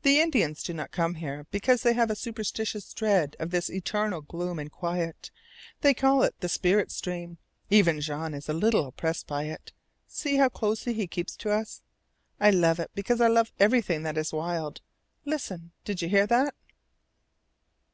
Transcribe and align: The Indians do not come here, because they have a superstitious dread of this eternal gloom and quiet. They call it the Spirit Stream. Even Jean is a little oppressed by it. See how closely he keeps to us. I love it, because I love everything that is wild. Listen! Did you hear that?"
The 0.00 0.18
Indians 0.18 0.62
do 0.62 0.72
not 0.72 0.92
come 0.92 1.16
here, 1.16 1.46
because 1.50 1.82
they 1.82 1.92
have 1.92 2.10
a 2.10 2.16
superstitious 2.16 2.90
dread 2.94 3.36
of 3.38 3.50
this 3.50 3.68
eternal 3.68 4.22
gloom 4.22 4.58
and 4.58 4.72
quiet. 4.72 5.30
They 5.82 5.92
call 5.92 6.22
it 6.22 6.34
the 6.40 6.48
Spirit 6.48 6.90
Stream. 6.90 7.36
Even 7.68 8.00
Jean 8.00 8.32
is 8.32 8.48
a 8.48 8.54
little 8.54 8.86
oppressed 8.86 9.26
by 9.26 9.44
it. 9.44 9.74
See 10.06 10.36
how 10.36 10.48
closely 10.48 10.94
he 10.94 11.06
keeps 11.06 11.36
to 11.36 11.50
us. 11.50 11.82
I 12.40 12.48
love 12.48 12.80
it, 12.80 12.90
because 12.94 13.20
I 13.20 13.28
love 13.28 13.52
everything 13.60 14.04
that 14.04 14.16
is 14.16 14.32
wild. 14.32 14.80
Listen! 15.26 15.72
Did 15.84 16.00
you 16.00 16.08
hear 16.08 16.26
that?" 16.26 16.54